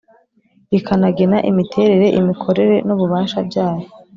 [0.71, 3.85] rikanagena imiterere imikorere n ububasha byayo